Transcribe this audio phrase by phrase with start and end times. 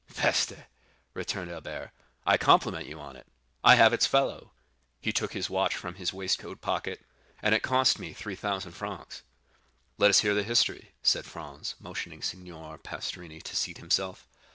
[0.15, 0.53] "Peste!"
[1.13, 1.91] returned Albert,
[2.25, 3.27] "I compliment you on it;
[3.63, 8.71] I have its fellow"—he took his watch from his waistcoat pocket—"and it cost me 3,000
[8.71, 9.21] francs."
[9.99, 14.27] "Let us hear the history," said Franz, motioning Signor Pastrini to seat himself.